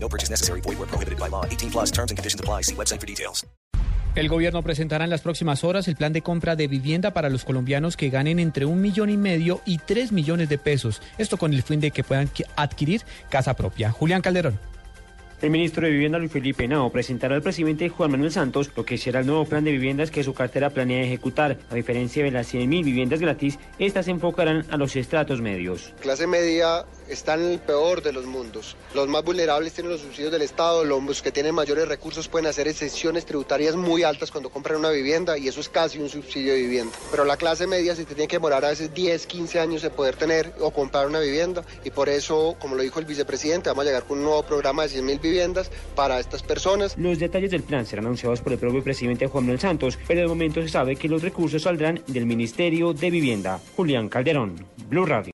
[0.00, 0.60] No purchase necessary.
[0.62, 1.44] Void where prohibited by law.
[1.44, 2.62] 18 plus terms and conditions apply.
[2.62, 3.44] See website for details.
[4.14, 7.44] El gobierno presentará en las próximas horas el plan de compra de vivienda para los
[7.44, 11.00] colombianos que ganen entre un millón y medio y tres millones de pesos.
[11.18, 13.92] Esto con el fin de que puedan adquirir casa propia.
[13.92, 14.58] Julián Calderón.
[15.40, 18.98] El ministro de Vivienda Luis Felipe Nao presentará al presidente Juan Manuel Santos lo que
[18.98, 21.56] será el nuevo plan de viviendas que su cartera planea ejecutar.
[21.70, 25.94] A diferencia de las 100.000 viviendas gratis, estas se enfocarán a los estratos medios.
[26.00, 28.76] Clase media está en el peor de los mundos.
[28.94, 32.68] Los más vulnerables tienen los subsidios del Estado, los que tienen mayores recursos pueden hacer
[32.68, 36.60] exenciones tributarias muy altas cuando compran una vivienda y eso es casi un subsidio de
[36.60, 36.92] vivienda.
[37.10, 40.16] Pero la clase media se tiene que demorar a veces 10, 15 años de poder
[40.16, 43.86] tener o comprar una vivienda y por eso, como lo dijo el vicepresidente, vamos a
[43.86, 46.96] llegar con un nuevo programa de 100.000 viviendas para estas personas.
[46.96, 50.28] Los detalles del plan serán anunciados por el propio presidente Juan Manuel Santos, pero de
[50.28, 53.60] momento se sabe que los recursos saldrán del Ministerio de Vivienda.
[53.76, 55.26] Julián Calderón, Blue Radio.